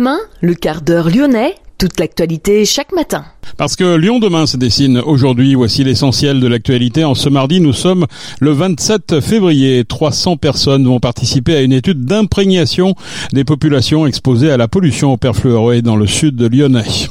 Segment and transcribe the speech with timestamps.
[0.00, 3.22] Demain, le quart d'heure lyonnais, toute l'actualité chaque matin.
[3.58, 7.04] Parce que Lyon demain se dessine aujourd'hui, voici l'essentiel de l'actualité.
[7.04, 8.06] En ce mardi, nous sommes
[8.40, 9.84] le 27 février.
[9.84, 12.94] 300 personnes vont participer à une étude d'imprégnation
[13.34, 17.08] des populations exposées à la pollution au perfluoré dans le sud de Lyonnais.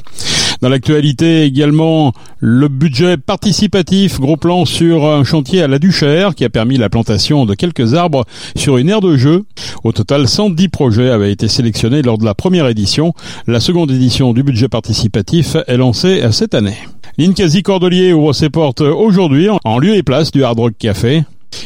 [0.61, 6.43] Dans l'actualité également, le budget participatif, gros plan sur un chantier à la Duchère qui
[6.43, 8.25] a permis la plantation de quelques arbres
[8.57, 9.45] sur une aire de jeu.
[9.85, 13.13] Au total, 110 projets avaient été sélectionnés lors de la première édition.
[13.47, 16.77] La seconde édition du budget participatif est lancée cette année.
[17.17, 21.23] Ninkasi Cordelier ouvre ses portes aujourd'hui en lieu et place du Hard Rock Café.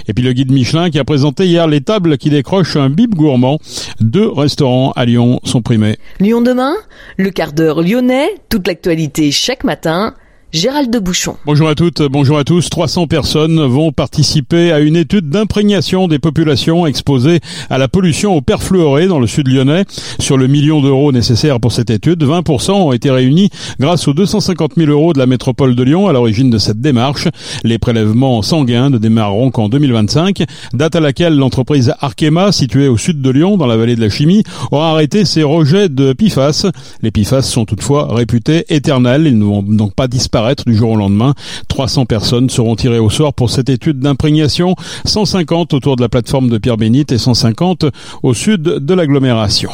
[0.07, 3.15] Et puis le guide Michelin qui a présenté hier les tables qui décrochent un bib
[3.15, 3.59] gourmand.
[3.99, 5.98] Deux restaurants à Lyon sont primés.
[6.20, 6.73] Lyon demain,
[7.17, 10.15] le quart d'heure lyonnais, toute l'actualité chaque matin
[10.54, 11.35] Gérald de Bouchon.
[11.48, 12.70] Bonjour à toutes, bonjour à tous.
[12.70, 17.40] 300 personnes vont participer à une étude d'imprégnation des populations exposées
[17.71, 19.85] à la pollution au perfluoré dans le sud lyonnais.
[20.20, 24.74] Sur le million d'euros nécessaires pour cette étude, 20% ont été réunis grâce aux 250
[24.77, 27.27] 000 euros de la métropole de Lyon à l'origine de cette démarche.
[27.63, 30.43] Les prélèvements sanguins ne démarreront qu'en 2025,
[30.76, 34.09] date à laquelle l'entreprise Arkema, située au sud de Lyon, dans la vallée de la
[34.12, 36.68] chimie, aura arrêté ses rejets de PFAS.
[37.01, 40.96] Les PFAS sont toutefois réputés éternels, ils ne vont donc pas disparaître du jour au
[40.96, 41.34] lendemain.
[41.68, 46.49] 300 personnes seront tirées au sort pour cette étude d'imprégnation, 150 autour de la plateforme
[46.49, 47.86] de Pierre-Bénite et 150
[48.22, 49.71] au sud de l'agglomération.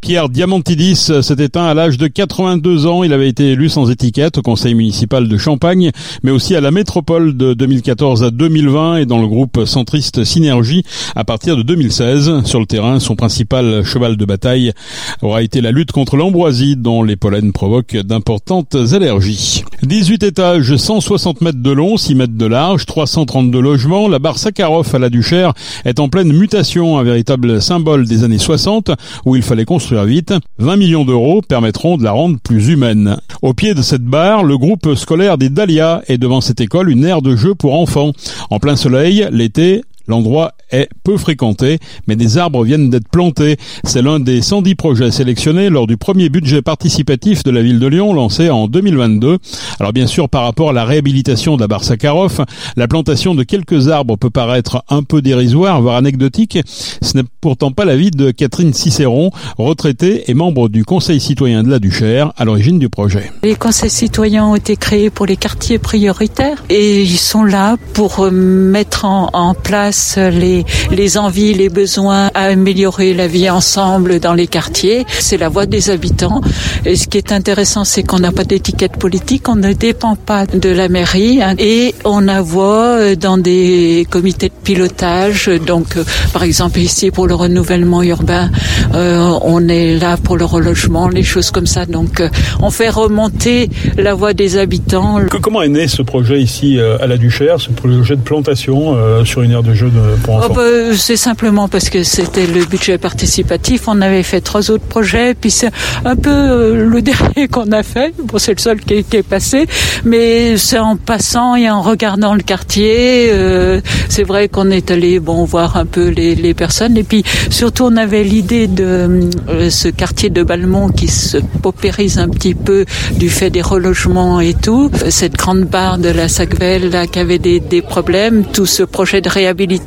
[0.00, 3.04] Pierre Diamantidis s'est éteint à l'âge de 82 ans.
[3.04, 5.90] Il avait été élu sans étiquette au conseil municipal de Champagne,
[6.22, 10.84] mais aussi à la métropole de 2014 à 2020 et dans le groupe centriste Synergie
[11.14, 12.44] à partir de 2016.
[12.44, 14.72] Sur le terrain, son principal cheval de bataille
[15.20, 19.64] aura été la lutte contre l'ambroisie dont les pollens provoquent d'importantes allergies.
[19.82, 24.08] 18 étages, 160 mètres de long, 6 mètres de large, 332 logements.
[24.08, 25.52] La barre Sakharov à la Duchère
[25.84, 28.92] est en pleine mutation, un véritable symbole des années 60
[29.26, 33.18] où il fallait construire vite, 20 millions d'euros permettront de la rendre plus humaine.
[33.42, 37.04] Au pied de cette barre, le groupe scolaire des Dahlia est devant cette école une
[37.04, 38.12] aire de jeu pour enfants.
[38.50, 41.78] En plein soleil, l'été, L'endroit est peu fréquenté,
[42.08, 43.58] mais des arbres viennent d'être plantés.
[43.84, 47.86] C'est l'un des 110 projets sélectionnés lors du premier budget participatif de la ville de
[47.86, 49.38] Lyon lancé en 2022.
[49.78, 52.44] Alors bien sûr, par rapport à la réhabilitation de la barre Sakharov,
[52.74, 56.58] la plantation de quelques arbres peut paraître un peu dérisoire, voire anecdotique.
[56.66, 61.70] Ce n'est pourtant pas l'avis de Catherine Cicéron, retraitée et membre du Conseil citoyen de
[61.70, 63.30] la Duchère, à l'origine du projet.
[63.44, 68.28] Les conseils citoyens ont été créés pour les quartiers prioritaires et ils sont là pour
[68.32, 74.34] mettre en, en place les, les envies, les besoins à améliorer la vie ensemble dans
[74.34, 75.04] les quartiers.
[75.08, 76.40] C'est la voix des habitants.
[76.84, 80.46] Et ce qui est intéressant, c'est qu'on n'a pas d'étiquette politique, on ne dépend pas
[80.46, 81.54] de la mairie hein.
[81.58, 85.50] et on a voix euh, dans des comités de pilotage.
[85.66, 88.50] Donc, euh, par exemple, ici pour le renouvellement urbain,
[88.94, 91.86] euh, on est là pour le relogement, les choses comme ça.
[91.86, 92.22] Donc,
[92.60, 95.20] on fait remonter la voix des habitants.
[95.42, 99.52] Comment est né ce projet ici à la Duchère, ce projet de plantation sur une
[99.52, 99.89] aire de jeu
[100.28, 100.62] Oh, bah,
[100.96, 103.88] c'est simplement parce que c'était le budget participatif.
[103.88, 105.70] On avait fait trois autres projets, puis c'est
[106.04, 108.14] un peu euh, le dernier qu'on a fait.
[108.22, 109.66] Bon, c'est le seul qui, est passé,
[110.04, 113.30] mais c'est en passant et en regardant le quartier.
[113.32, 117.24] Euh, c'est vrai qu'on est allé bon voir un peu les, les personnes, et puis
[117.50, 122.54] surtout on avait l'idée de euh, ce quartier de Balmont qui se paupérise un petit
[122.54, 122.84] peu
[123.16, 124.90] du fait des relogements et tout.
[125.08, 129.20] Cette grande barre de la Sacvelle là qui avait des, des problèmes, tout ce projet
[129.20, 129.79] de réhabilitation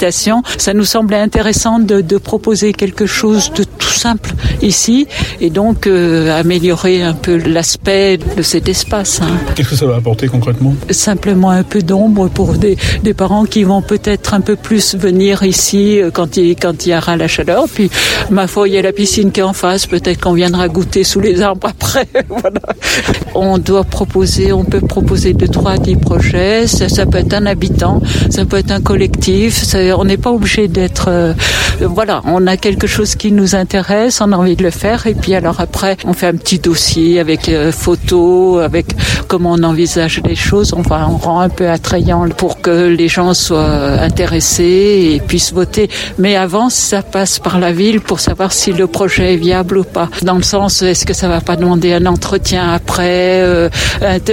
[0.58, 4.31] ça nous semblait intéressant de, de proposer quelque chose de tout simple
[4.62, 5.08] ici
[5.40, 9.22] et donc euh, améliorer un peu l'aspect de cet espace.
[9.22, 9.38] Hein.
[9.56, 10.76] Qu'est-ce que ça va apporter concrètement?
[10.90, 15.44] Simplement un peu d'ombre pour des, des, parents qui vont peut-être un peu plus venir
[15.44, 17.66] ici euh, quand il, quand il y aura la chaleur.
[17.74, 17.90] Puis,
[18.30, 19.86] ma foi, il y a la piscine qui est en face.
[19.86, 22.07] Peut-être qu'on viendra goûter sous les arbres après.
[22.30, 22.62] voilà.
[23.36, 26.68] On doit proposer, on peut proposer de 3 à 10 projets.
[26.68, 30.68] Ça, ça peut être un habitant, ça peut être un collectif, on n'est pas obligé
[30.68, 31.06] d'être.
[31.08, 31.34] Euh,
[31.81, 35.16] voilà, on a quelque chose qui nous intéresse, on a envie de le faire, et
[35.16, 38.88] puis alors après, on fait un petit dossier avec euh, photos, avec
[39.28, 40.74] comment on envisage les choses.
[40.78, 45.90] Enfin, on rend un peu attrayant pour que les gens soient intéressés et puissent voter.
[46.18, 49.84] Mais avant, ça passe par la ville pour savoir si le projet est viable ou
[49.84, 50.10] pas.
[50.22, 53.69] Dans le sens, est-ce que ça va pas demander un entretien après, euh,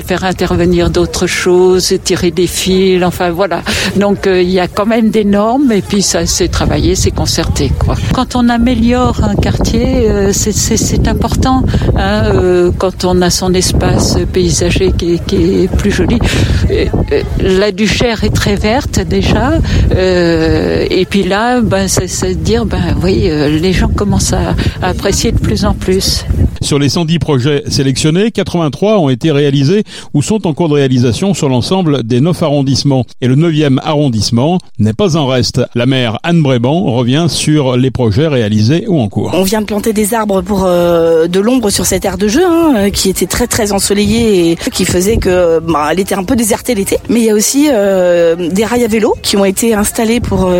[0.06, 3.62] faire intervenir d'autres choses, tirer des fils, enfin voilà.
[3.96, 5.24] Donc il y a quand même des
[5.72, 7.70] et puis ça s'est travaillé, c'est concerté.
[7.78, 7.94] Quoi.
[8.12, 11.62] Quand on améliore un quartier, euh, c'est important.
[11.96, 16.18] Hein, euh, quand on a son espace paysager qui est, plus joli.
[16.70, 16.86] Euh,
[17.40, 19.52] la Duchère est très verte déjà.
[19.92, 23.28] et puis là, ben, c'est dire, ben oui,
[23.62, 26.24] les gens commencent à, à apprécier de plus en plus.
[26.62, 31.32] Sur les 110 projets sélectionnés, 83 ont été réalisés ou sont en cours de réalisation
[31.32, 33.06] sur l'ensemble des 9 arrondissements.
[33.22, 35.60] Et le 9e arrondissement n'est pas reste.
[35.74, 39.30] La maire Anne Bréban revient sur les projets réalisés ou en cours.
[39.34, 42.44] On vient de planter des arbres pour euh, de l'ombre sur cette aire de jeu
[42.44, 46.24] hein, euh, qui était très très ensoleillée et qui faisait que bah, elle était un
[46.24, 46.98] peu désertée l'été.
[47.08, 50.50] Mais il y a aussi euh, des rails à vélo qui ont été installés pour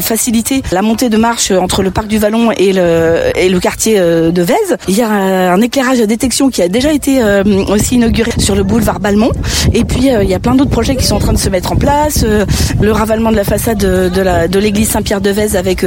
[0.00, 3.98] faciliter la montée de marche entre le parc du Vallon et le, et le quartier
[3.98, 4.76] de Vèze.
[4.88, 8.30] Il y a euh, un éclairage à détection qui a déjà été euh, aussi inauguré
[8.38, 9.32] sur le boulevard Balmont.
[9.72, 11.48] Et puis euh, il y a plein d'autres projets qui sont en train de se
[11.48, 12.24] mettre en place.
[12.80, 15.84] le ravalement de la façade de, l'église Saint-Pierre de Vèze avec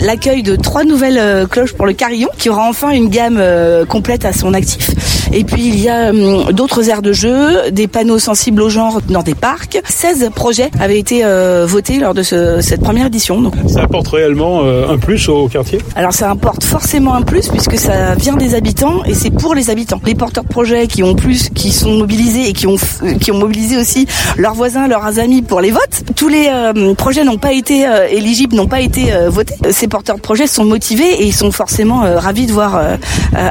[0.00, 3.42] l'accueil de trois nouvelles cloches pour le carillon qui aura enfin une gamme
[3.88, 4.90] complète à son actif.
[5.32, 6.12] Et puis il y a
[6.52, 9.80] d'autres aires de jeu, des panneaux sensibles au genre dans des parcs.
[9.84, 11.24] 16 projets avaient été
[11.66, 13.40] votés lors de cette première édition.
[13.40, 13.54] Donc.
[13.68, 15.78] Ça apporte réellement un plus au quartier?
[15.96, 19.70] Alors ça apporte forcément un plus puisque ça vient des habitants et c'est pour les
[19.70, 20.00] habitants.
[20.04, 22.76] Les porteurs de projets qui ont plus, qui sont mobilisés et qui ont
[23.20, 24.06] qui ont mobilisé aussi
[24.36, 26.04] leurs voisins, leurs amis pour les votes.
[26.16, 29.54] Tous les euh, projets n'ont pas été euh, éligibles, n'ont pas été euh, votés.
[29.70, 32.80] Ces porteurs de projets sont motivés et ils sont forcément ravis de voir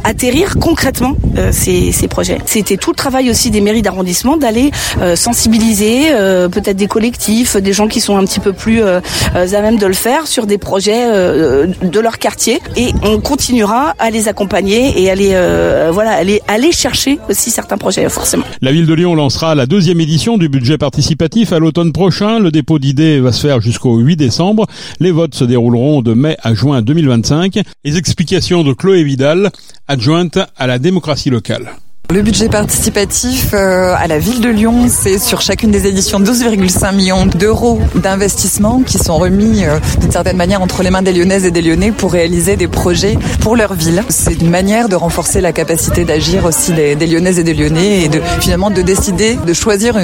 [0.03, 1.15] atterrir concrètement
[1.51, 2.37] ces, ces projets.
[2.45, 4.71] C'était tout le travail aussi des mairies d'arrondissement d'aller
[5.15, 6.11] sensibiliser
[6.51, 9.01] peut-être des collectifs, des gens qui sont un petit peu plus à
[9.33, 14.27] même de le faire sur des projets de leur quartier et on continuera à les
[14.27, 18.43] accompagner et euh, voilà, aller, aller chercher aussi certains projets, forcément.
[18.61, 22.39] La ville de Lyon lancera la deuxième édition du budget participatif à l'automne prochain.
[22.39, 24.67] Le dépôt d'idées va se faire jusqu'au 8 décembre.
[24.99, 27.59] Les votes se dérouleront de mai à juin 2025.
[27.83, 29.51] Les explications de Chloé Vidal,
[29.87, 31.71] adjointe à la démocratie locale.
[32.11, 36.93] Le budget participatif euh, à la ville de Lyon, c'est sur chacune des éditions 12,5
[36.93, 41.45] millions d'euros d'investissement qui sont remis euh, d'une certaine manière entre les mains des Lyonnaises
[41.45, 44.03] et des Lyonnais pour réaliser des projets pour leur ville.
[44.09, 48.01] C'est une manière de renforcer la capacité d'agir aussi des, des, Lyonnaises et des Lyonnais
[48.01, 49.97] et de finalement de décider, de choisir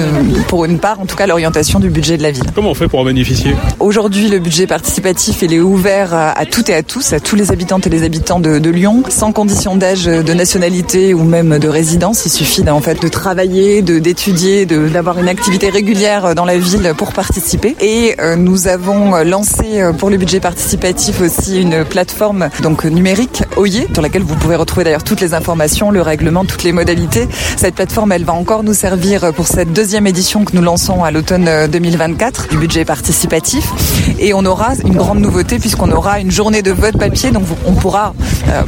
[0.46, 2.46] pour une part en tout cas l'orientation du budget de la ville.
[2.54, 3.54] Comment on fait pour en bénéficier?
[3.80, 7.52] Aujourd'hui, le budget participatif il est ouvert à, toutes et à tous, à tous les
[7.52, 11.68] habitantes et les habitants de, de Lyon, sans condition d'âge, de nationalité ou même de
[11.68, 16.56] résidence il suffit en fait de travailler, de d'étudier, d'avoir une activité régulière dans la
[16.56, 17.74] ville pour participer.
[17.80, 23.42] Et euh, nous avons lancé euh, pour le budget participatif aussi une plateforme donc numérique
[23.56, 27.26] OIE sur laquelle vous pouvez retrouver d'ailleurs toutes les informations, le règlement, toutes les modalités.
[27.56, 31.10] Cette plateforme, elle va encore nous servir pour cette deuxième édition que nous lançons à
[31.10, 33.72] l'automne 2024 euh, du budget participatif.
[34.20, 37.72] Et on aura une grande nouveauté puisqu'on aura une journée de vote papier, donc on
[37.72, 38.14] pourra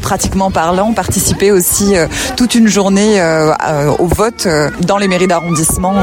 [0.01, 1.95] pratiquement parlant participer aussi
[2.37, 5.95] toute une journée euh, euh, au vote euh, dans les mairies d'arrondissement,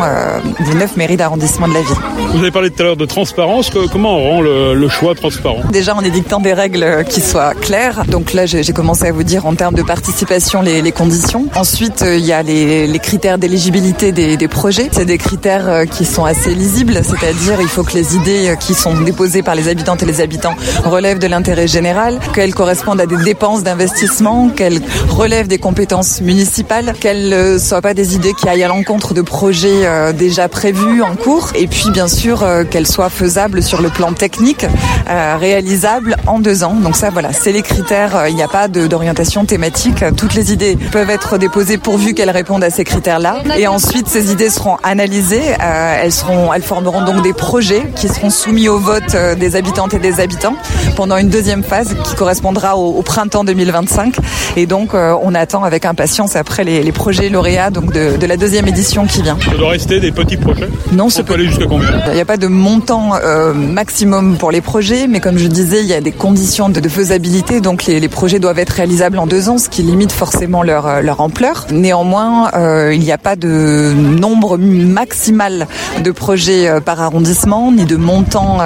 [0.59, 1.97] les neuf mairies d'arrondissement de la ville.
[2.33, 3.71] Vous avez parlé tout à l'heure de transparence.
[3.91, 8.05] Comment on rend le, choix transparent Déjà en édictant des règles qui soient claires.
[8.05, 11.45] Donc là, j'ai commencé à vous dire en termes de participation les, conditions.
[11.55, 14.89] Ensuite, il y a les, critères d'éligibilité des, des, projets.
[14.91, 18.99] C'est des critères qui sont assez lisibles, c'est-à-dire il faut que les idées qui sont
[19.01, 23.17] déposées par les habitantes et les habitants relèvent de l'intérêt général, qu'elles correspondent à des
[23.17, 28.63] dépenses d'investissement, qu'elles relèvent des compétences municipales, qu'elles ne soient pas des idées qui aillent
[28.63, 32.87] à l'encontre de projets euh, déjà prévus en cours, et puis bien sûr euh, qu'elles
[32.87, 34.65] soient faisables sur le plan technique,
[35.09, 36.75] euh, réalisables en deux ans.
[36.75, 38.27] Donc ça, voilà, c'est les critères.
[38.29, 40.05] Il n'y a pas d'orientation thématique.
[40.15, 43.43] Toutes les idées peuvent être déposées pourvu qu'elles répondent à ces critères-là.
[43.57, 45.43] Et ensuite, ces idées seront analysées.
[45.59, 49.99] elles seront, elles formeront donc des projets qui seront soumis au vote des habitantes et
[49.99, 50.55] des habitants
[50.95, 54.15] pendant une deuxième phase qui correspondra au, printemps 2025.
[54.55, 58.67] Et donc, on attend avec impatience après les, les projets lauréats donc de, la deuxième
[58.67, 59.37] édition qui vient.
[59.43, 61.89] Ça doit rester des petits projets Non, ça peut aller jusqu'à combien?
[62.07, 65.81] Il n'y a pas de montant euh, maximum pour les projets, mais comme je disais,
[65.81, 69.49] il y a des conditions de, faisabilité, donc les, projets doivent être réalisables en deux
[69.49, 71.67] ans, ce qui limite forcément leur, euh, leur ampleur.
[71.71, 75.67] Néanmoins, euh, il n'y a pas de nombre maximal
[76.03, 78.59] de projets par arrondissement, ni de montant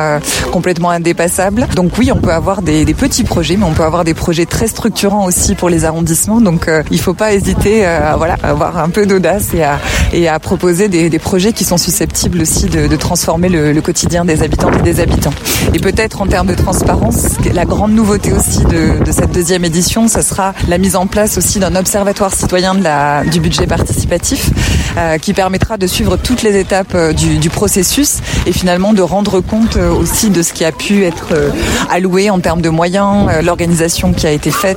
[0.51, 1.67] complètement indépassable.
[1.75, 4.45] Donc oui, on peut avoir des, des, petits projets, mais on peut avoir des projets
[4.45, 6.41] très structurants aussi pour les arrondissements.
[6.41, 9.79] Donc il ne faut pas hésiter à à voilà avoir un peu d'audace et à,
[10.13, 13.81] et à proposer des, des, projets qui sont susceptibles aussi de, de transformer le, le,
[13.81, 15.33] quotidien des habitantes et des habitants.
[15.73, 20.07] Et peut-être en termes de transparence, la grande nouveauté aussi de, de cette deuxième édition,
[20.07, 24.49] ce sera la mise en place aussi d'un observatoire citoyen de la, du budget participatif
[24.97, 29.01] euh, qui permettra de suivre toutes les étapes euh, du, du, processus et finalement de
[29.01, 31.49] rendre compte euh, aussi de ce qui a pu être euh,
[31.89, 34.70] alloué en termes de moyens, euh, l'organisation qui a été faite,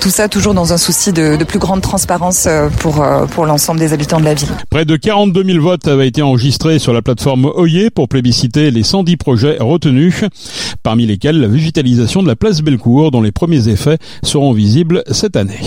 [0.00, 2.48] tout ça toujours dans un souci de, plus grande transparence
[2.80, 4.48] pour, pour l'ensemble des habitants de la ville.
[4.70, 8.82] Près de 42 000 votes avaient été enregistrés sur la plateforme Oyer pour plébisciter les
[8.82, 10.24] 110 projets retenus,
[10.82, 15.36] parmi lesquels la végétalisation de la place Bellecour dont les premiers effets seront visibles cette
[15.36, 15.60] année.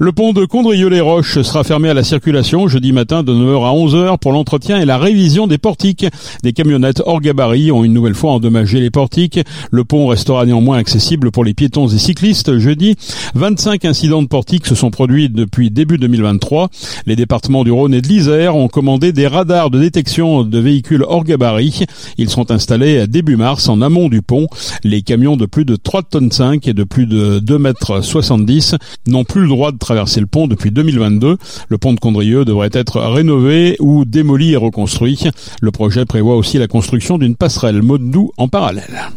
[0.00, 4.18] Le pont de Condrieu-les-Roches sera fermé à la circulation jeudi matin de 9h à 11h
[4.18, 6.04] pour l'entretien et la révision des portiques.
[6.42, 9.38] Des camionnettes hors gabarit ont une nouvelle fois endommagé les portiques.
[9.70, 12.96] Le pont restera néanmoins accessible pour les piétons et cyclistes jeudi.
[13.36, 16.70] 25 incidents de portiques se sont produits depuis début 2023.
[17.06, 21.04] Les départements du Rhône et de l'Isère ont commandé des radars de détection de véhicules
[21.06, 21.84] hors gabarit.
[22.18, 24.48] Ils sont installés début mars en amont du pont.
[24.82, 28.74] Les camions de plus de 3 tonnes 5 et de plus de 2 mètres 70
[29.06, 31.36] n'ont plus le droit de traverser le pont depuis 2022.
[31.68, 35.20] Le pont de Condrieu devrait être rénové ou démoli et reconstruit.
[35.60, 39.10] Le projet prévoit aussi la construction d'une passerelle mode doux en parallèle.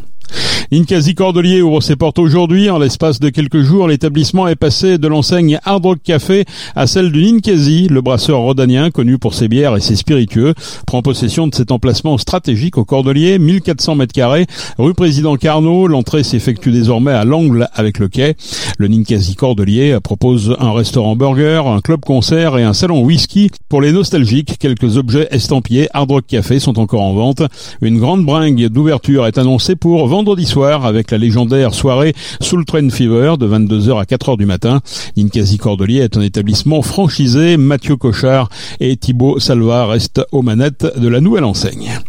[0.72, 2.69] Ninkasi Cordelier ouvre ses portes aujourd'hui.
[2.69, 6.43] En l'espace de quelques jours, l'établissement est passé de l'enseigne Hard Rock Café
[6.75, 7.88] à celle du Ninkasi.
[7.88, 10.53] Le brasseur rhodanien, connu pour ses bières et ses spiritueux,
[10.86, 14.46] prend possession de cet emplacement stratégique au Cordelier, 1400 mètres carrés,
[14.77, 15.88] rue Président Carnot.
[15.88, 18.36] L'entrée s'effectue désormais à l'angle avec le quai.
[18.77, 23.51] Le Ninkasi Cordelier propose un restaurant burger, un club concert et un salon whisky.
[23.69, 27.41] Pour les nostalgiques, quelques objets estampillés Hard Rock Café sont encore en vente.
[27.81, 32.89] Une grande bringue d'ouverture est annoncée pour vendredi soir avec la légendaire soirée Soul Train
[32.89, 34.81] Fever de 22h à 4h du matin.
[35.15, 37.55] Ninkasi Cordelier est un établissement franchisé.
[37.55, 42.00] Mathieu Cochard et Thibaut Salva restent aux manettes de la nouvelle enseigne.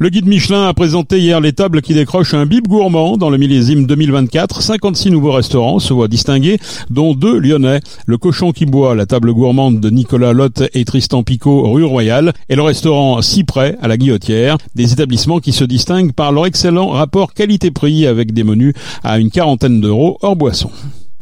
[0.00, 3.36] Le guide Michelin a présenté hier les tables qui décrochent un bib gourmand dans le
[3.36, 4.62] millésime 2024.
[4.62, 7.80] 56 nouveaux restaurants se voient distingués, dont deux lyonnais.
[8.06, 12.32] Le cochon qui boit, la table gourmande de Nicolas Lotte et Tristan Picot, rue Royale,
[12.48, 14.58] et le restaurant Cyprès à la Guillotière.
[14.76, 19.32] Des établissements qui se distinguent par leur excellent rapport qualité-prix avec des menus à une
[19.32, 20.70] quarantaine d'euros hors boisson.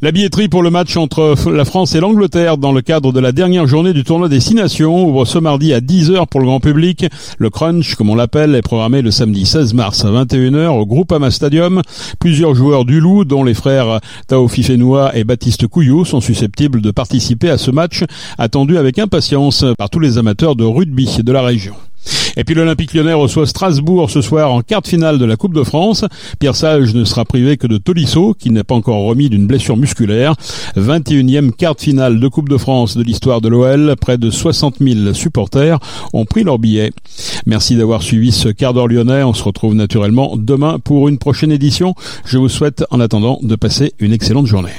[0.02, 3.32] La billetterie pour le match entre la France et l'Angleterre dans le cadre de la
[3.32, 6.60] dernière journée du tournoi des Six Nations ouvre ce mardi à 10h pour le grand
[6.60, 7.06] public.
[7.38, 11.30] Le crunch, comme on l'appelle, est programmé le samedi 16 mars à 21h au Groupama
[11.30, 11.80] Stadium.
[12.20, 16.90] Plusieurs joueurs du Loup, dont les frères Tao Fifenoa et Baptiste Couillou, sont susceptibles de
[16.90, 18.04] participer à ce match,
[18.36, 21.74] attendu avec impatience par tous les amateurs de rugby de la région.
[22.36, 25.54] Et puis l'Olympique lyonnais reçoit Strasbourg ce soir en quart de finale de la Coupe
[25.54, 26.04] de France.
[26.38, 29.76] Pierre Sage ne sera privé que de Tolisso, qui n'est pas encore remis d'une blessure
[29.76, 30.34] musculaire.
[30.76, 33.94] 21e quart de finale de Coupe de France de l'histoire de l'OL.
[34.00, 35.78] Près de 60 000 supporters
[36.12, 36.92] ont pris leur billet.
[37.46, 39.22] Merci d'avoir suivi ce quart d'heure lyonnais.
[39.22, 41.94] On se retrouve naturellement demain pour une prochaine édition.
[42.24, 44.72] Je vous souhaite en attendant de passer une excellente journée.